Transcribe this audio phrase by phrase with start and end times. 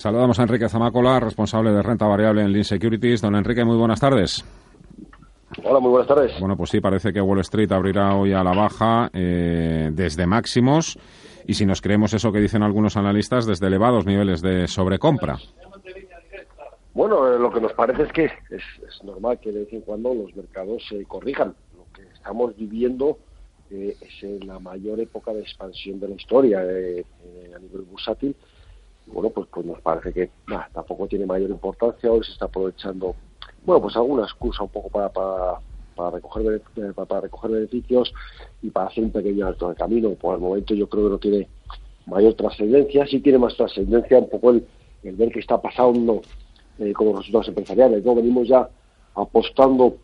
[0.00, 3.20] Saludamos a Enrique Zamacola, responsable de renta variable en Lean Securities.
[3.20, 4.42] Don Enrique, muy buenas tardes.
[5.62, 6.40] Hola, muy buenas tardes.
[6.40, 10.98] Bueno, pues sí, parece que Wall Street abrirá hoy a la baja eh, desde máximos
[11.46, 15.36] y si nos creemos eso que dicen algunos analistas, desde elevados niveles de sobrecompra.
[16.94, 20.14] Bueno, eh, lo que nos parece es que es, normal que de vez en cuando
[20.14, 21.54] los mercados se corrijan.
[21.76, 23.18] Lo que estamos viviendo
[23.70, 28.34] eh, es la mayor época de expansión de la historia a nivel bursátil
[29.12, 30.30] bueno, pues, pues nos parece que
[30.72, 33.14] tampoco tiene mayor importancia, hoy se está aprovechando,
[33.64, 35.60] bueno, pues alguna excusa un poco para, para,
[35.94, 38.12] para recoger, eh, para, recoger beneficios
[38.62, 40.10] y para hacer un pequeño alto de camino.
[40.10, 41.48] Por el momento yo creo que no tiene
[42.06, 44.66] mayor trascendencia, sí tiene más trascendencia un poco el,
[45.02, 46.22] ver qué está pasando
[46.78, 48.04] eh, con los resultados empresariales.
[48.04, 48.14] ¿no?
[48.14, 48.68] Venimos ya
[49.14, 49.96] apostando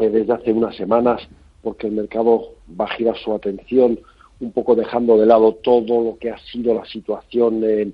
[0.00, 1.20] eh, desde hace unas semanas
[1.62, 3.98] porque el mercado va a girar su atención
[4.40, 7.92] un poco dejando de lado todo lo que ha sido la situación eh,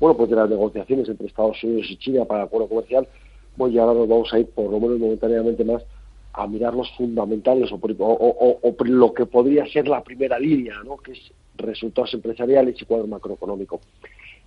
[0.00, 3.08] bueno, pues de las negociaciones entre Estados Unidos y China para el acuerdo comercial,
[3.56, 5.82] pues ya ahora nos vamos a ir por lo menos momentáneamente más
[6.32, 10.96] a mirar los fundamentales o, o, lo que podría ser la primera línea, ¿no?
[10.96, 13.80] que es resultados empresariales y cuadro macroeconómico.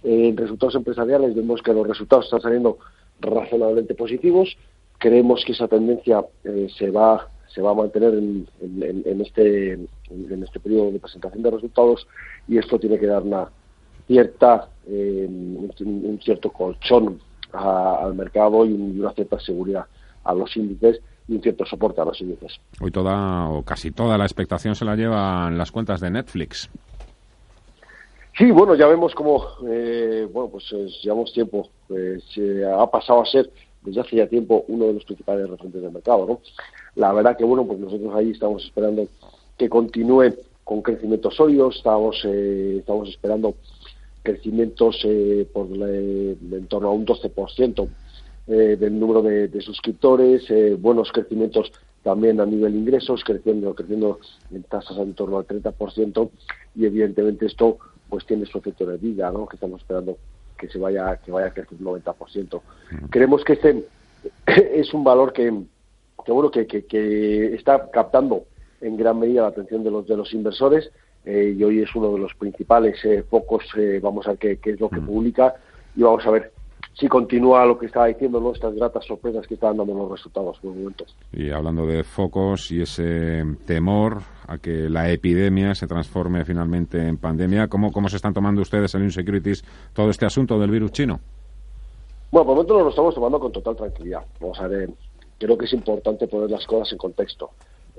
[0.03, 2.77] en resultados empresariales vemos que los resultados están saliendo
[3.21, 4.57] razonablemente positivos.
[4.97, 10.43] Creemos que esa tendencia eh, se va se va a mantener en, en, este en
[10.43, 12.05] este periodo de presentación de resultados
[12.47, 13.49] y esto tiene que dar una
[14.07, 17.19] cierta eh, un, cierto colchón
[17.51, 19.85] al mercado y una cierta seguridad
[20.23, 22.59] a los índices y un cierto soporte a los índices.
[22.79, 26.69] Hoy toda o casi toda la expectación se la llevan las cuentas de Netflix.
[28.37, 31.69] Sí, bueno, ya vemos como, eh, bueno, pues eh, llevamos tiempo,
[32.33, 33.49] se ha pasado a ser
[33.81, 36.39] desde hace ya tiempo uno de los principales referentes del mercado, ¿no?
[36.95, 39.07] La verdad que, bueno, pues nosotros ahí estamos esperando
[39.57, 43.55] que continúe con crecimientos sólidos, estamos, estamos esperando
[44.27, 47.87] crecimientos eh, por en torno a un 12%
[48.47, 51.71] eh, del número de, suscriptores, eh, buenos crecimientos
[52.03, 54.19] también a nivel de ingresos, creciendo, creciendo
[54.51, 56.29] en tasas en torno al 30%
[56.75, 57.77] y evidentemente esto
[58.09, 59.47] pues tiene su efecto de vida, ¿no?
[59.47, 60.17] que estamos esperando
[60.57, 62.61] que se vaya que vaya a crecer un 90%.
[63.09, 63.85] Creemos que este
[64.45, 65.53] es un valor que,
[66.25, 68.43] que bueno que, que está captando
[68.81, 70.91] en gran medida la atención de los de los inversores
[71.27, 73.65] eh, y hoy es uno de los principales eh, focos.
[73.75, 75.05] Eh, vamos a ver qué, es lo que mm.
[75.05, 75.55] publica
[75.93, 76.53] y vamos a ver
[76.93, 78.53] si continúa lo que estaba diciendo, ¿no?
[78.53, 81.15] estas gratas sorpresas que están dando los resultados por momentos.
[81.33, 87.17] Y hablando de focos y ese temor a que la epidemia se transforme finalmente en
[87.17, 91.19] pandemia, ¿cómo, cómo se están tomando ustedes en Insecurities todo este asunto del virus chino?
[92.31, 94.21] Bueno, por el momento lo estamos tomando con total tranquilidad.
[94.39, 94.89] Vamos a ver,
[95.37, 97.49] creo que es importante poner las cosas en contexto.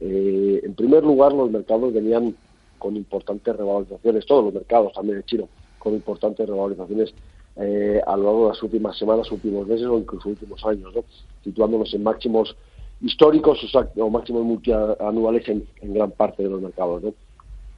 [0.00, 2.34] en primer lugar, los mercados venían
[2.78, 7.14] con importantes revalorizaciones, todos los mercados también en chino, con importantes revalorizaciones
[7.56, 11.04] eh, a lo largo de las últimas semanas, últimos meses o incluso últimos años, ¿no?
[11.42, 12.56] situándonos en máximos
[13.00, 13.58] históricos
[13.96, 17.02] o, máximos multianuales en, gran parte de los mercados.
[17.02, 17.14] ¿no?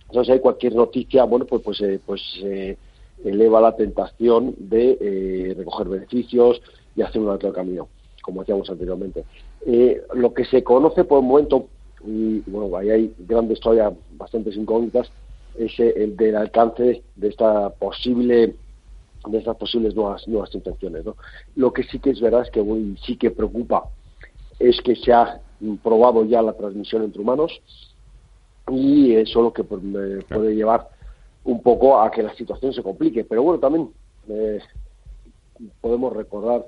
[0.08, 2.76] Entonces, hay cualquier noticia, bueno, pues, pues, eh, pues eh,
[3.24, 6.60] eleva la tentación de eh, recoger beneficios
[6.96, 7.88] y hacer un alto camino,
[8.22, 9.24] como decíamos anteriormente.
[10.14, 11.68] lo que se conoce por el momento
[12.04, 15.10] y bueno, ahí hay grandes todavía bastantes incógnitas,
[15.58, 18.54] es el del alcance de esta posible
[19.26, 21.04] de estas posibles nuevas nuevas intenciones.
[21.04, 21.16] ¿no?
[21.56, 22.64] Lo que sí que es verdad es que
[23.04, 23.84] sí que preocupa
[24.58, 25.40] es que se ha
[25.82, 27.60] probado ya la transmisión entre humanos
[28.70, 30.88] y eso lo que puede llevar
[31.44, 33.24] un poco a que la situación se complique.
[33.24, 33.90] Pero bueno, también
[34.28, 34.60] eh,
[35.80, 36.64] podemos recordar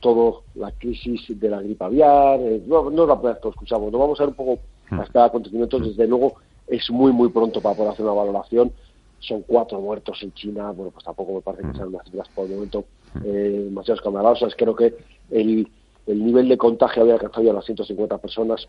[0.00, 4.18] todo la crisis de la gripe aviar, eh, no, no la que escuchamos, no vamos
[4.18, 4.58] a ver un poco
[4.90, 5.00] hmm.
[5.00, 6.34] hasta acontecimientos, desde luego
[6.70, 8.72] es muy muy pronto para poder hacer una valoración,
[9.18, 12.46] son cuatro muertos en China, bueno pues tampoco me parece que sean unas cifras por
[12.46, 12.84] el momento
[13.24, 14.94] eh, demasiado escandalosas, creo que
[15.30, 15.68] el,
[16.06, 18.66] el nivel de contagio había alcanzado ya las 150 personas,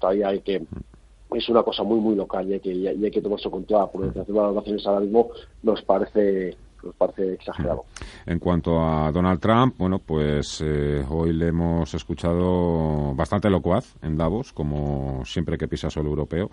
[0.00, 0.62] todavía hay que
[1.34, 3.90] es una cosa muy muy local y hay que, y hay que tomarse con toda
[3.90, 4.22] prudencia.
[4.22, 5.28] Hacer valoraciones ahora mismo
[5.62, 7.84] nos parece nos parece exagerado.
[8.24, 14.16] En cuanto a Donald Trump, bueno, pues eh, hoy le hemos escuchado bastante locuaz en
[14.16, 16.50] Davos, como siempre que pisa suelo europeo.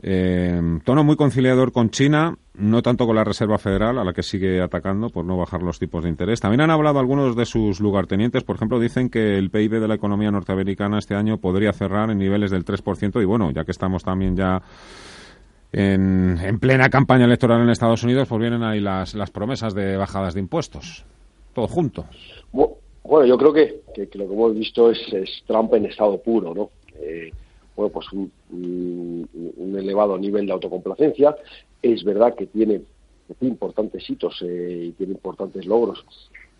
[0.00, 4.22] Eh, tono muy conciliador con China, no tanto con la Reserva Federal, a la que
[4.22, 6.40] sigue atacando por no bajar los tipos de interés.
[6.40, 9.94] También han hablado algunos de sus lugartenientes, por ejemplo, dicen que el PIB de la
[9.94, 14.04] economía norteamericana este año podría cerrar en niveles del 3%, y bueno, ya que estamos
[14.04, 14.62] también ya
[15.72, 20.34] en, plena campaña electoral en Estados Unidos, pues vienen ahí las, las promesas de bajadas
[20.34, 21.04] de impuestos.
[21.54, 22.04] Todo junto.
[22.52, 23.80] Bueno, yo creo que,
[24.14, 24.98] lo que hemos visto es,
[25.46, 26.70] Trump en estado puro, ¿no?
[27.00, 27.32] Eh,
[27.78, 29.28] bueno, pues un,
[29.78, 31.36] elevado nivel de autocomplacencia.
[31.80, 32.82] Es verdad que tiene
[33.40, 36.04] importantes hitos eh, y tiene importantes logros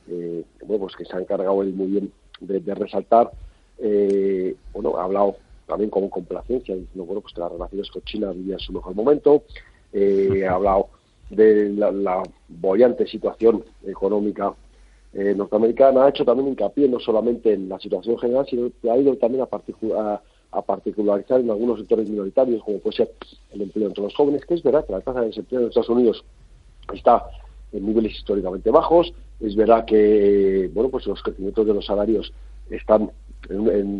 [0.08, 3.32] eh, bueno, pues que se ha encargado él muy bien de, resaltar,
[3.78, 5.36] eh, bueno, ha hablado
[5.66, 9.42] también con complacencia, diciendo, bueno, pues que las relaciones con China vivían su mejor momento,
[9.92, 10.88] ha hablado
[11.30, 14.54] de la, la bollante situación económica
[15.12, 19.14] norteamericana, ha hecho también hincapié no solamente en la situación general, sino que ha ido
[19.16, 19.48] también a,
[20.00, 23.12] a, particularizar en algunos sectores minoritarios, como puede ser
[23.52, 25.88] el empleo entre los jóvenes, que es verdad que la tasa de desempleo en Estados
[25.88, 26.24] Unidos
[26.92, 27.26] está
[27.72, 29.12] en niveles históricamente bajos.
[29.40, 32.32] Es verdad que bueno, pues los crecimientos de los salarios
[32.70, 33.10] están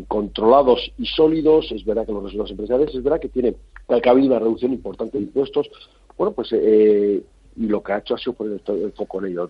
[0.09, 1.71] controlados y sólidos.
[1.71, 3.55] Es verdad que los resultados empresariales, es verdad que tiene
[3.89, 5.71] que ha habido una reducción importante de impuestos.
[6.17, 7.23] Bueno, pues eh,
[7.57, 9.49] y lo que ha hecho ha sido poner el, foco en ello.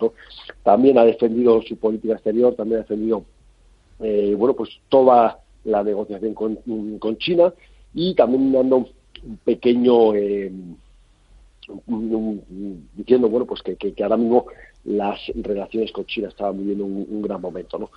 [0.63, 3.25] También ha defendido su política exterior, también ha defendido
[4.01, 7.53] eh, bueno, pues toda la negociación con, China.
[7.95, 10.53] Y también dando un pequeño eh,
[12.95, 14.47] diciendo bueno pues que, que, ahora mismo
[14.85, 17.91] las relaciones con China estaban viviendo un, gran momento no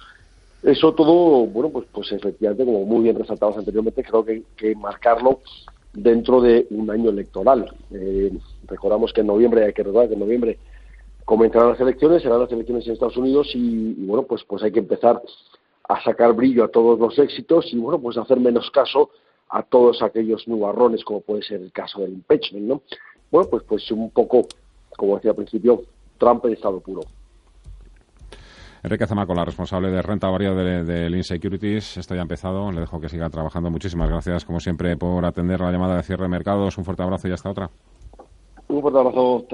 [0.63, 5.39] eso todo bueno pues pues efectivamente como muy bien resaltados anteriormente creo que, que marcarlo
[5.93, 7.73] dentro de un año electoral.
[7.91, 8.31] Eh,
[8.67, 10.57] recordamos que en noviembre hay que recordar que en noviembre
[11.25, 14.71] comenzarán las elecciones serán las elecciones en Estados Unidos y, y bueno pues pues hay
[14.71, 15.21] que empezar
[15.93, 19.09] a sacar brillo a todos los éxitos y bueno pues hacer menos caso
[19.49, 22.81] a todos aquellos nubarrones como puede ser el caso del impeachment no
[23.31, 24.45] bueno, pues, pues un poco,
[24.97, 25.83] como decía al principio,
[26.17, 27.01] Trump en estado puro.
[28.83, 32.81] Enrique Zamaco, la responsable de renta variable de, de Securities, esto ya ha empezado, le
[32.81, 33.69] dejo que siga trabajando.
[33.69, 36.77] Muchísimas gracias, como siempre, por atender la llamada de cierre de mercados.
[36.77, 37.69] Un fuerte abrazo y hasta otra.
[38.67, 39.45] Un fuerte abrazo.